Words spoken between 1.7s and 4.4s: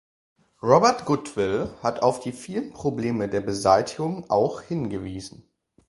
hat auf die vielen Probleme der Beseitigung